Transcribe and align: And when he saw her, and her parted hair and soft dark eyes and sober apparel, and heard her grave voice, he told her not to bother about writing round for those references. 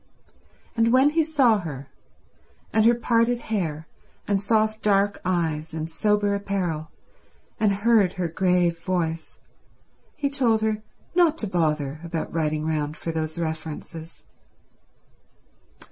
And 0.75 0.91
when 0.91 1.11
he 1.11 1.21
saw 1.21 1.59
her, 1.59 1.89
and 2.73 2.85
her 2.85 2.95
parted 2.95 3.37
hair 3.37 3.85
and 4.27 4.41
soft 4.41 4.81
dark 4.81 5.21
eyes 5.23 5.75
and 5.75 5.91
sober 5.91 6.33
apparel, 6.33 6.89
and 7.59 7.71
heard 7.71 8.13
her 8.13 8.27
grave 8.27 8.79
voice, 8.79 9.37
he 10.15 10.27
told 10.27 10.61
her 10.63 10.81
not 11.13 11.37
to 11.37 11.47
bother 11.47 12.01
about 12.03 12.33
writing 12.33 12.65
round 12.65 12.97
for 12.97 13.11
those 13.11 13.37
references. 13.37 14.23